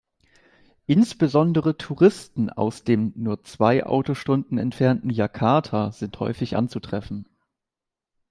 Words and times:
Insbesondere 0.87 1.77
Touristen 1.77 2.49
aus 2.49 2.83
dem 2.83 3.13
nur 3.15 3.43
zwei 3.43 3.85
Autostunden 3.85 4.57
entfernten 4.57 5.11
Jakarta 5.11 5.91
sind 5.91 6.19
häufig 6.19 6.57
anzutreffen. 6.57 7.27